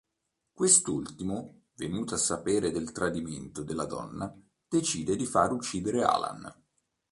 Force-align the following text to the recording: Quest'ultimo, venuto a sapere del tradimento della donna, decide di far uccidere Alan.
Quest'ultimo, 0.51 1.65
venuto 1.75 2.15
a 2.15 2.17
sapere 2.17 2.71
del 2.71 2.91
tradimento 2.91 3.61
della 3.61 3.85
donna, 3.85 4.35
decide 4.67 5.15
di 5.15 5.27
far 5.27 5.51
uccidere 5.51 6.03
Alan. 6.03 6.51